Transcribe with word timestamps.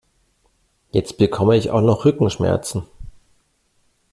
Jetzt 0.89 1.19
bekomme 1.19 1.55
ich 1.57 1.69
auch 1.69 1.81
noch 1.81 2.05
Rückenschmerzen! 2.05 2.87